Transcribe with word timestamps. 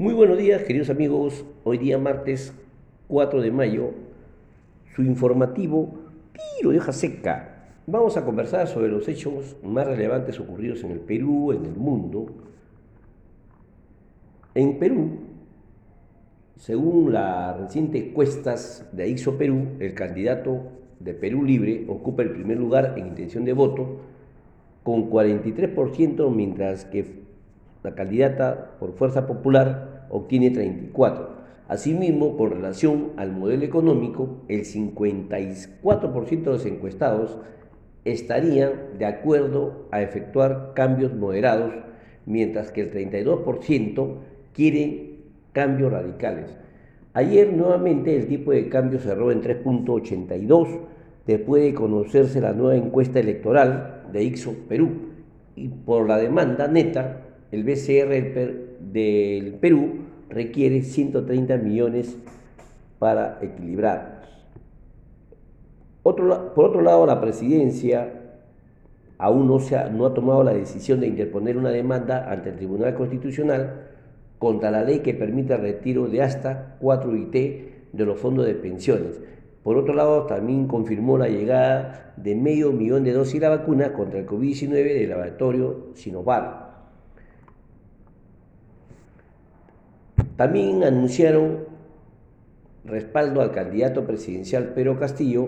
Muy 0.00 0.14
buenos 0.14 0.38
días, 0.38 0.62
queridos 0.62 0.88
amigos. 0.88 1.44
Hoy 1.62 1.76
día 1.76 1.98
martes 1.98 2.54
4 3.08 3.42
de 3.42 3.50
mayo, 3.50 3.90
su 4.96 5.02
informativo 5.02 5.90
Tiro 6.32 6.70
de 6.70 6.78
hoja 6.78 6.94
seca. 6.94 7.66
Vamos 7.86 8.16
a 8.16 8.24
conversar 8.24 8.66
sobre 8.66 8.88
los 8.88 9.06
hechos 9.08 9.58
más 9.62 9.86
relevantes 9.86 10.40
ocurridos 10.40 10.82
en 10.84 10.92
el 10.92 11.00
Perú, 11.00 11.52
en 11.52 11.66
el 11.66 11.76
mundo. 11.76 12.28
En 14.54 14.78
Perú, 14.78 15.18
según 16.56 17.12
las 17.12 17.60
recientes 17.60 18.02
encuestas 18.02 18.88
de 18.92 19.06
IXO 19.06 19.36
Perú, 19.36 19.66
el 19.80 19.92
candidato 19.92 20.62
de 20.98 21.12
Perú 21.12 21.44
Libre 21.44 21.84
ocupa 21.90 22.22
el 22.22 22.30
primer 22.30 22.56
lugar 22.56 22.94
en 22.96 23.08
intención 23.08 23.44
de 23.44 23.52
voto 23.52 24.00
con 24.82 25.10
43%, 25.10 26.34
mientras 26.34 26.86
que 26.86 27.20
la 27.82 27.94
candidata 27.94 28.76
por 28.78 28.94
Fuerza 28.94 29.26
Popular 29.26 29.89
obtiene 30.10 30.52
34%. 30.52 31.28
Asimismo, 31.68 32.36
con 32.36 32.50
relación 32.50 33.12
al 33.16 33.30
modelo 33.30 33.64
económico, 33.64 34.42
el 34.48 34.64
54% 34.64 36.42
de 36.42 36.50
los 36.50 36.66
encuestados 36.66 37.38
estarían 38.04 38.98
de 38.98 39.06
acuerdo 39.06 39.86
a 39.92 40.02
efectuar 40.02 40.72
cambios 40.74 41.14
moderados, 41.14 41.72
mientras 42.26 42.72
que 42.72 42.80
el 42.80 42.92
32% 42.92 44.14
quieren 44.52 45.20
cambios 45.52 45.92
radicales. 45.92 46.56
Ayer 47.12 47.52
nuevamente 47.52 48.16
el 48.16 48.26
tipo 48.26 48.50
de 48.50 48.68
cambio 48.68 48.98
cerró 48.98 49.30
en 49.30 49.42
3.82 49.42 50.80
después 51.26 51.62
de 51.62 51.74
conocerse 51.74 52.40
la 52.40 52.52
nueva 52.52 52.76
encuesta 52.76 53.20
electoral 53.20 54.06
de 54.12 54.24
Ixo 54.24 54.54
Perú 54.68 54.90
y 55.54 55.68
por 55.68 56.08
la 56.08 56.18
demanda 56.18 56.66
neta 56.66 57.29
el 57.52 57.64
BCR 57.64 58.92
del 58.92 59.54
Perú 59.60 60.00
requiere 60.28 60.82
130 60.82 61.56
millones 61.58 62.16
para 62.98 63.38
equilibrar. 63.42 64.20
Por 66.02 66.20
otro 66.64 66.80
lado, 66.80 67.06
la 67.06 67.20
presidencia 67.20 68.12
aún 69.18 69.46
no, 69.48 69.58
ha, 69.58 69.90
no 69.90 70.06
ha 70.06 70.14
tomado 70.14 70.42
la 70.44 70.54
decisión 70.54 71.00
de 71.00 71.08
interponer 71.08 71.56
una 71.56 71.70
demanda 71.70 72.30
ante 72.30 72.50
el 72.50 72.56
Tribunal 72.56 72.94
Constitucional 72.94 73.88
contra 74.38 74.70
la 74.70 74.82
ley 74.82 75.00
que 75.00 75.12
permite 75.12 75.54
el 75.54 75.60
retiro 75.60 76.08
de 76.08 76.22
hasta 76.22 76.76
4 76.80 77.16
IT 77.16 77.32
de 77.92 78.04
los 78.06 78.18
fondos 78.18 78.46
de 78.46 78.54
pensiones. 78.54 79.20
Por 79.62 79.76
otro 79.76 79.92
lado, 79.92 80.24
también 80.24 80.66
confirmó 80.66 81.18
la 81.18 81.28
llegada 81.28 82.14
de 82.16 82.34
medio 82.34 82.72
millón 82.72 83.04
de 83.04 83.12
dosis 83.12 83.34
de 83.34 83.48
la 83.48 83.56
vacuna 83.56 83.92
contra 83.92 84.20
el 84.20 84.26
COVID-19 84.26 84.70
del 84.70 85.10
laboratorio 85.10 85.88
Sinovac. 85.94 86.69
También 90.40 90.84
anunciaron 90.84 91.66
respaldo 92.86 93.42
al 93.42 93.52
candidato 93.52 94.06
presidencial 94.06 94.72
Pedro 94.72 94.98
Castillo, 94.98 95.46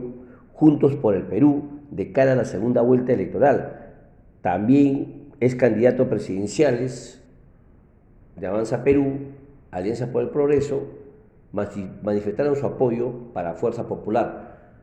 Juntos 0.53 0.97
por 0.97 1.15
el 1.15 1.23
Perú, 1.23 1.81
de 1.91 2.13
cara 2.13 2.33
a 2.33 2.37
la 2.37 2.45
segunda 2.45 2.83
vuelta 2.83 3.15
electoral. 3.15 3.95
También 4.43 5.31
es 5.41 5.55
candidato 5.55 6.11
presidenciales 6.11 7.25
de 8.37 8.47
Avanza 8.47 8.85
Perú, 8.85 9.15
Alianza 9.71 10.13
por 10.13 10.25
el 10.25 10.29
Progreso, 10.29 10.83
manifestaron 12.03 12.55
su 12.55 12.67
apoyo 12.67 13.33
para 13.33 13.55
Fuerza 13.55 13.89
Popular. 13.89 14.75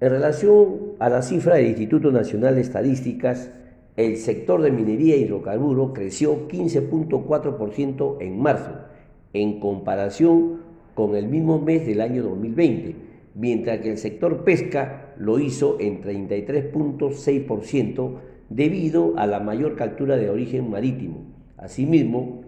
En 0.00 0.08
relación 0.08 0.94
a 0.98 1.10
la 1.10 1.20
cifra 1.20 1.56
del 1.56 1.66
Instituto 1.66 2.10
Nacional 2.10 2.54
de 2.54 2.62
Estadísticas, 2.62 3.50
el 3.96 4.16
sector 4.16 4.62
de 4.62 4.70
minería 4.70 5.14
y 5.16 5.24
hidrocarburo 5.24 5.92
creció 5.92 6.48
15.4% 6.48 8.16
en 8.22 8.40
marzo 8.40 8.91
en 9.32 9.60
comparación 9.60 10.60
con 10.94 11.16
el 11.16 11.26
mismo 11.26 11.58
mes 11.58 11.86
del 11.86 12.00
año 12.00 12.22
2020, 12.22 12.94
mientras 13.34 13.80
que 13.80 13.90
el 13.90 13.98
sector 13.98 14.44
pesca 14.44 15.12
lo 15.18 15.38
hizo 15.38 15.76
en 15.80 16.02
33.6% 16.02 18.18
debido 18.50 19.14
a 19.16 19.26
la 19.26 19.40
mayor 19.40 19.74
captura 19.76 20.16
de 20.16 20.30
origen 20.30 20.70
marítimo. 20.70 21.24
Asimismo, 21.56 22.42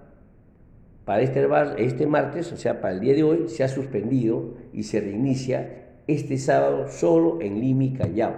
para 1.05 1.23
este, 1.23 1.47
este 1.79 2.07
martes, 2.07 2.53
o 2.53 2.57
sea, 2.57 2.81
para 2.81 2.95
el 2.95 3.01
día 3.01 3.15
de 3.15 3.23
hoy, 3.23 3.49
se 3.49 3.63
ha 3.63 3.69
suspendido 3.69 4.55
y 4.73 4.83
se 4.83 5.01
reinicia 5.01 5.87
este 6.09 6.37
sábado 6.37 6.89
solo 6.89 7.39
en 7.41 7.61
Lima 7.61 7.85
y 7.85 7.93
Callao. 7.93 8.35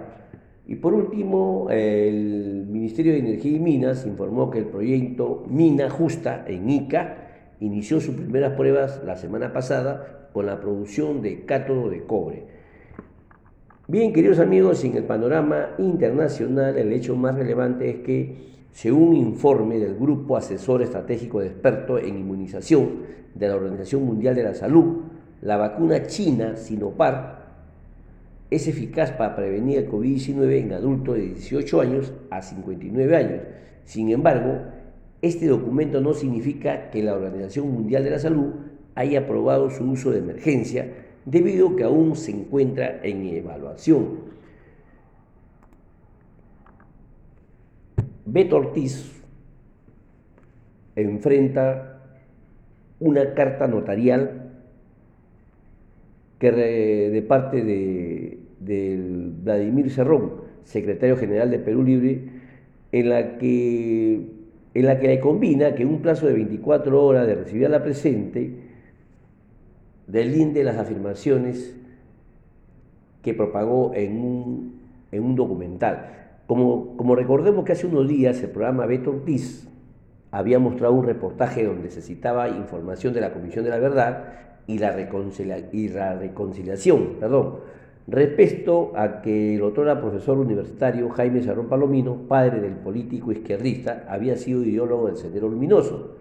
Y 0.73 0.75
por 0.77 0.95
último, 0.95 1.67
el 1.69 2.65
Ministerio 2.67 3.13
de 3.13 3.19
Energía 3.19 3.51
y 3.51 3.59
Minas 3.59 4.07
informó 4.07 4.49
que 4.49 4.57
el 4.57 4.65
proyecto 4.65 5.45
Mina 5.47 5.87
Justa 5.87 6.45
en 6.47 6.67
Ica 6.67 7.27
inició 7.59 8.01
sus 8.01 8.15
primeras 8.15 8.53
pruebas 8.53 8.99
la 9.05 9.15
semana 9.15 9.53
pasada 9.53 10.29
con 10.33 10.47
la 10.47 10.59
producción 10.59 11.21
de 11.21 11.45
cátodo 11.45 11.91
de 11.91 12.03
cobre. 12.05 12.45
Bien, 13.87 14.13
queridos 14.13 14.39
amigos, 14.39 14.83
en 14.83 14.97
el 14.97 15.03
panorama 15.03 15.75
internacional, 15.77 16.75
el 16.75 16.91
hecho 16.91 17.15
más 17.15 17.35
relevante 17.35 17.91
es 17.91 17.97
que, 17.97 18.35
según 18.71 19.09
un 19.09 19.15
informe 19.17 19.77
del 19.77 19.93
Grupo 19.93 20.37
Asesor 20.37 20.81
Estratégico 20.81 21.39
de 21.39 21.49
Expertos 21.49 22.01
en 22.01 22.17
Inmunización 22.17 23.03
de 23.35 23.47
la 23.47 23.57
Organización 23.57 24.05
Mundial 24.05 24.33
de 24.33 24.41
la 24.41 24.55
Salud, 24.55 25.03
la 25.43 25.57
vacuna 25.57 26.01
china 26.07 26.55
Sinopar 26.55 27.42
es 28.55 28.67
eficaz 28.67 29.11
para 29.11 29.35
prevenir 29.35 29.79
el 29.79 29.89
COVID-19 29.89 30.59
en 30.59 30.73
adultos 30.73 31.15
de 31.15 31.21
18 31.23 31.81
años 31.81 32.13
a 32.29 32.43
59 32.43 33.15
años. 33.15 33.41
Sin 33.83 34.09
embargo, 34.11 34.59
este 35.23 35.47
documento 35.47 36.01
no 36.01 36.13
significa 36.13 36.91
que 36.91 37.01
la 37.01 37.13
Organización 37.13 37.71
Mundial 37.71 38.03
de 38.03 38.11
la 38.11 38.19
Salud 38.19 38.53
haya 38.93 39.21
aprobado 39.21 39.71
su 39.71 39.89
uso 39.89 40.11
de 40.11 40.19
emergencia 40.19 40.93
debido 41.25 41.69
a 41.69 41.75
que 41.75 41.83
aún 41.83 42.15
se 42.15 42.31
encuentra 42.31 42.99
en 43.01 43.25
evaluación. 43.25 44.33
Beto 48.25 48.57
Ortiz 48.57 49.23
enfrenta 50.95 52.01
una 52.99 53.33
carta 53.33 53.67
notarial 53.67 54.51
que 56.37 56.51
de 56.51 57.21
parte 57.21 57.63
de 57.63 58.42
del 58.65 59.31
Vladimir 59.43 59.89
Cerrón, 59.91 60.41
secretario 60.63 61.17
general 61.17 61.51
de 61.51 61.59
Perú 61.59 61.83
Libre, 61.83 62.29
en 62.91 63.09
la 63.09 63.37
que, 63.37 64.29
en 64.73 64.85
la 64.85 64.99
que 64.99 65.07
le 65.07 65.19
combina 65.19 65.75
que 65.75 65.85
un 65.85 66.01
plazo 66.01 66.27
de 66.27 66.33
24 66.33 67.03
horas 67.03 67.27
de 67.27 67.35
recibir 67.35 67.65
a 67.65 67.69
la 67.69 67.83
presente, 67.83 68.53
delinde 70.07 70.63
las 70.63 70.77
afirmaciones 70.77 71.75
que 73.21 73.33
propagó 73.33 73.93
en 73.95 74.19
un, 74.19 74.79
en 75.11 75.23
un 75.23 75.35
documental. 75.35 76.09
Como, 76.45 76.97
como, 76.97 77.15
recordemos 77.15 77.63
que 77.63 77.71
hace 77.71 77.87
unos 77.87 78.07
días 78.07 78.41
el 78.43 78.49
programa 78.49 78.85
Beto 78.85 79.11
Ortiz 79.11 79.67
había 80.29 80.59
mostrado 80.59 80.93
un 80.93 81.05
reportaje 81.05 81.63
donde 81.63 81.89
se 81.89 82.01
citaba 82.01 82.49
información 82.49 83.13
de 83.13 83.21
la 83.21 83.33
Comisión 83.33 83.63
de 83.63 83.69
la 83.71 83.79
Verdad 83.79 84.25
y 84.67 84.77
la, 84.77 84.93
y 85.71 85.89
la 85.89 86.15
reconciliación, 86.15 87.15
perdón, 87.19 87.59
respecto 88.07 88.91
a 88.95 89.21
que 89.21 89.55
el 89.55 89.59
doctor 89.61 89.99
profesor 89.99 90.37
universitario 90.37 91.09
Jaime 91.09 91.41
Sarrón 91.41 91.69
Palomino, 91.69 92.27
padre 92.27 92.59
del 92.59 92.73
político 92.73 93.31
izquierdista, 93.31 94.05
había 94.09 94.35
sido 94.37 94.63
ideólogo 94.63 95.07
del 95.07 95.17
Sendero 95.17 95.49
Luminoso. 95.49 96.17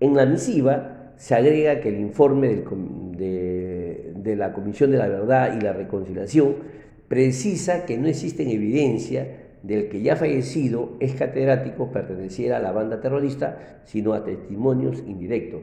En 0.00 0.16
la 0.16 0.26
misiva 0.26 1.12
se 1.16 1.34
agrega 1.34 1.80
que 1.80 1.90
el 1.90 2.00
informe 2.00 2.48
de, 2.48 4.12
de 4.16 4.36
la 4.36 4.52
Comisión 4.52 4.90
de 4.90 4.98
la 4.98 5.08
Verdad 5.08 5.58
y 5.58 5.60
la 5.60 5.74
Reconciliación 5.74 6.54
precisa 7.08 7.84
que 7.84 7.98
no 7.98 8.08
existe 8.08 8.50
evidencia 8.50 9.26
del 9.62 9.88
que 9.88 10.00
ya 10.00 10.16
fallecido 10.16 10.96
es 11.00 11.14
catedrático 11.14 11.92
perteneciera 11.92 12.56
a 12.56 12.60
la 12.60 12.72
banda 12.72 13.00
terrorista, 13.00 13.82
sino 13.84 14.14
a 14.14 14.24
testimonios 14.24 15.02
indirectos. 15.06 15.60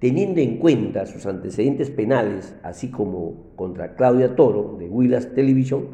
Teniendo 0.00 0.40
en 0.40 0.56
cuenta 0.56 1.04
sus 1.04 1.26
antecedentes 1.26 1.90
penales, 1.90 2.56
así 2.62 2.90
como 2.90 3.52
contra 3.54 3.96
Claudia 3.96 4.34
Toro 4.34 4.76
de 4.78 4.88
Willas 4.88 5.34
Television, 5.34 5.88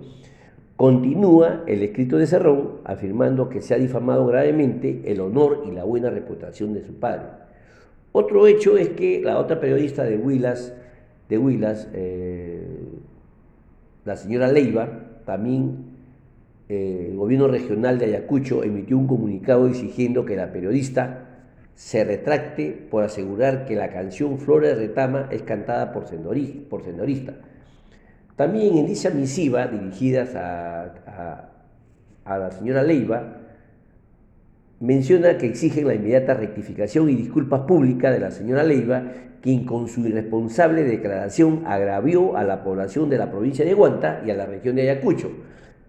continúa 0.76 1.64
el 1.66 1.82
escrito 1.82 2.16
de 2.16 2.28
Cerrón 2.28 2.82
afirmando 2.84 3.48
que 3.48 3.60
se 3.60 3.74
ha 3.74 3.78
difamado 3.78 4.24
gravemente 4.26 5.02
el 5.06 5.20
honor 5.20 5.64
y 5.66 5.72
la 5.72 5.82
buena 5.82 6.08
reputación 6.08 6.72
de 6.72 6.84
su 6.84 6.94
padre. 7.00 7.26
Otro 8.12 8.46
hecho 8.46 8.78
es 8.78 8.90
que 8.90 9.20
la 9.22 9.40
otra 9.40 9.58
periodista 9.58 10.04
de 10.04 10.16
Willas, 10.18 10.72
eh, 11.92 12.64
la 14.04 14.16
señora 14.16 14.52
Leiva, 14.52 15.18
también 15.24 15.96
eh, 16.68 17.08
el 17.10 17.16
gobierno 17.16 17.48
regional 17.48 17.98
de 17.98 18.04
Ayacucho 18.04 18.62
emitió 18.62 18.96
un 18.96 19.08
comunicado 19.08 19.66
exigiendo 19.66 20.24
que 20.24 20.36
la 20.36 20.52
periodista 20.52 21.25
se 21.76 22.02
retracte 22.04 22.72
por 22.90 23.04
asegurar 23.04 23.66
que 23.66 23.76
la 23.76 23.90
canción 23.90 24.38
Flora 24.38 24.68
de 24.68 24.74
Retama 24.74 25.28
es 25.30 25.42
cantada 25.42 25.92
por, 25.92 26.06
por 26.68 26.82
senorista. 26.82 27.34
También 28.34 28.76
en 28.76 28.86
dicha 28.86 29.10
misiva 29.10 29.68
dirigida 29.68 30.26
a, 30.34 31.50
a 32.24 32.38
la 32.38 32.50
señora 32.50 32.82
Leiva, 32.82 33.42
menciona 34.80 35.38
que 35.38 35.46
exigen 35.46 35.86
la 35.86 35.94
inmediata 35.94 36.34
rectificación 36.34 37.08
y 37.08 37.14
disculpas 37.14 37.60
públicas 37.62 38.12
de 38.12 38.20
la 38.20 38.30
señora 38.30 38.64
Leiva, 38.64 39.12
quien 39.40 39.64
con 39.64 39.86
su 39.88 40.00
irresponsable 40.00 40.82
declaración 40.82 41.62
agravió 41.66 42.36
a 42.36 42.44
la 42.44 42.64
población 42.64 43.08
de 43.08 43.18
la 43.18 43.30
provincia 43.30 43.64
de 43.64 43.74
Guanta 43.74 44.22
y 44.26 44.30
a 44.30 44.34
la 44.34 44.46
región 44.46 44.76
de 44.76 44.82
Ayacucho 44.82 45.30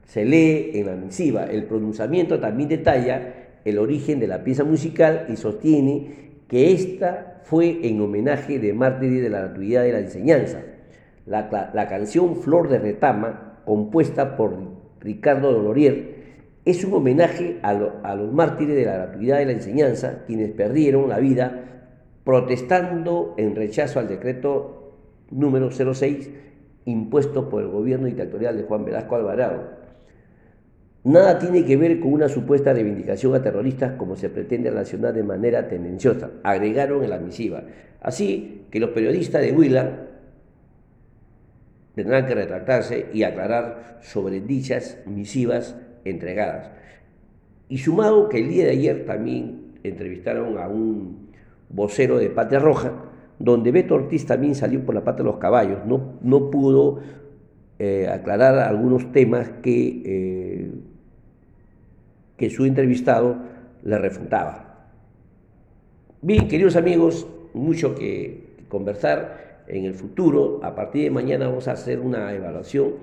se 0.05 0.23
lee 0.23 0.71
en 0.73 0.85
la 0.85 0.95
misiva. 0.95 1.45
El 1.45 1.65
pronunciamiento 1.65 2.39
también 2.39 2.69
detalla 2.69 3.46
el 3.69 3.79
origen 3.79 4.19
de 4.19 4.27
la 4.27 4.43
pieza 4.43 4.63
musical 4.63 5.25
y 5.29 5.35
sostiene 5.35 6.41
que 6.47 6.71
esta 6.71 7.41
fue 7.43 7.87
en 7.87 7.99
homenaje 7.99 8.59
de 8.59 8.73
mártires 8.73 9.21
de 9.21 9.29
la 9.29 9.39
gratuidad 9.41 9.83
de 9.83 9.91
la 9.91 9.99
enseñanza. 9.99 10.63
La, 11.25 11.49
canción 11.89 12.37
Flor 12.37 12.69
de 12.69 12.79
Retama, 12.79 13.61
compuesta 13.65 14.37
por 14.37 14.57
Ricardo 15.01 15.51
Dolorier, 15.51 16.15
es 16.63 16.85
un 16.85 16.93
homenaje 16.93 17.59
a, 17.61 17.71
a 17.71 18.15
los 18.15 18.31
mártires 18.31 18.75
de 18.75 18.85
la 18.85 18.93
gratuidad 18.93 19.39
de 19.39 19.45
la 19.45 19.51
enseñanza, 19.51 20.23
quienes 20.25 20.51
perdieron 20.51 21.09
la 21.09 21.19
vida 21.19 21.63
protestando 22.23 23.35
en 23.37 23.55
rechazo 23.55 23.99
al 23.99 24.07
decreto 24.07 24.93
número 25.29 25.71
06 25.71 26.29
impuesto 26.85 27.49
por 27.49 27.63
el 27.63 27.69
gobierno 27.69 28.07
dictatorial 28.07 28.55
de 28.55 28.63
Juan 28.63 28.85
Velasco 28.85 29.15
Alvarado 29.15 29.86
Nada 31.07 31.39
tiene 31.39 31.63
que 31.63 31.77
ver 31.77 32.01
con 32.01 32.11
una 32.11 32.27
supuesta 32.27 32.73
reivindicación 32.73 33.33
a 33.33 33.41
terroristas 33.41 33.93
como 33.93 34.17
se 34.17 34.29
pretende 34.29 34.69
relacionar 34.69 35.13
de 35.13 35.23
manera 35.23 35.69
tendenciosa, 35.69 36.31
agregaron 36.43 37.01
en 37.01 37.11
la 37.11 37.17
misiva. 37.17 37.63
Así 38.01 38.65
que 38.69 38.81
los 38.81 38.89
periodistas 38.89 39.41
de 39.41 39.53
Huila 39.53 40.05
tendrán 41.95 42.25
que 42.25 42.35
retractarse 42.35 43.05
y 43.13 43.23
aclarar 43.23 43.99
sobre 44.01 44.41
dichas 44.41 44.97
misivas 45.05 45.77
entregadas. 46.03 46.71
Y 47.69 47.77
sumado 47.77 48.27
que 48.27 48.39
el 48.39 48.49
día 48.49 48.65
de 48.65 48.71
ayer 48.71 49.05
también 49.05 49.75
entrevistaron 49.83 50.57
a 50.57 50.67
un 50.67 51.29
vocero 51.69 52.17
de 52.17 52.31
Patria 52.31 52.59
Roja, 52.59 52.91
donde 53.39 53.71
Beto 53.71 53.95
Ortiz 53.95 54.25
también 54.25 54.55
salió 54.55 54.85
por 54.85 54.93
la 54.93 55.05
pata 55.05 55.19
de 55.19 55.29
los 55.29 55.37
caballos, 55.37 55.85
no, 55.85 56.15
no 56.21 56.51
pudo 56.51 56.99
eh, 57.79 58.09
aclarar 58.11 58.59
algunos 58.59 59.09
temas 59.13 59.49
que 59.61 60.01
eh, 60.03 60.71
que 62.37 62.49
su 62.49 62.65
entrevistado 62.65 63.37
le 63.83 63.97
refutaba. 63.97 64.89
Bien, 66.21 66.47
queridos 66.47 66.75
amigos, 66.75 67.27
mucho 67.53 67.95
que 67.95 68.43
conversar 68.69 69.63
en 69.67 69.85
el 69.85 69.93
futuro. 69.93 70.59
A 70.63 70.75
partir 70.75 71.03
de 71.03 71.11
mañana 71.11 71.47
vamos 71.47 71.67
a 71.67 71.73
hacer 71.73 71.99
una 71.99 72.33
evaluación 72.33 72.93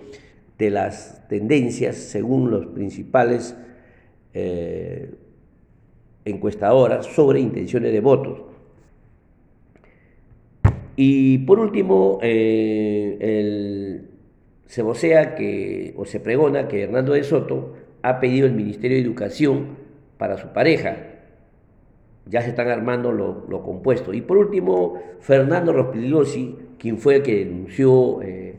de 0.58 0.70
las 0.70 1.26
tendencias 1.28 1.96
según 1.96 2.50
los 2.50 2.66
principales 2.66 3.56
eh, 4.32 5.14
encuestadoras 6.24 7.06
sobre 7.06 7.40
intenciones 7.40 7.92
de 7.92 8.00
votos. 8.00 8.42
Y 10.96 11.38
por 11.38 11.58
último, 11.58 12.18
eh, 12.22 14.02
se 14.66 14.82
vocea 14.82 15.34
que, 15.34 15.92
o 15.96 16.04
se 16.04 16.20
pregona 16.20 16.68
que 16.68 16.82
Hernando 16.82 17.12
de 17.12 17.24
Soto 17.24 17.74
ha 18.04 18.20
pedido 18.20 18.46
el 18.46 18.52
Ministerio 18.52 18.98
de 18.98 19.02
Educación 19.02 19.78
para 20.18 20.36
su 20.36 20.48
pareja. 20.48 20.96
Ya 22.26 22.42
se 22.42 22.50
están 22.50 22.68
armando 22.68 23.10
lo, 23.12 23.62
compuesto. 23.62 24.12
Y 24.12 24.20
por 24.20 24.36
último, 24.36 25.00
Fernando 25.20 25.72
Rospigliosi, 25.72 26.54
quien 26.78 26.98
fue 26.98 27.16
el 27.16 27.22
que 27.22 27.44
denunció 27.46 28.20
eh, 28.20 28.56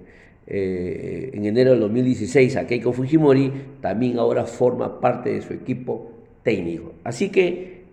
eh, 0.47 1.29
en 1.31 1.45
enero 1.45 1.71
del 1.71 1.79
2016 1.81 2.57
a 2.57 2.65
Keiko 2.65 2.91
Fujimori, 2.91 3.51
también 3.81 4.17
ahora 4.17 4.45
forma 4.45 4.99
parte 4.99 5.29
de 5.33 5.41
su 5.43 5.53
equipo 5.53 6.11
técnico. 6.41 6.93
Así 7.03 7.29
que 7.29 7.83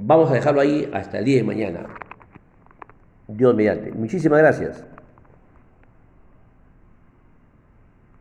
vamos 0.00 0.32
a 0.32 0.34
dejarlo 0.34 0.60
ahí 0.60 0.88
hasta 0.92 1.20
el 1.20 1.24
día 1.24 1.36
de 1.36 1.44
mañana. 1.44 1.86
Dios 3.28 3.54
mediante. 3.54 3.92
Muchísimas 3.92 4.40
gracias. 4.40 4.91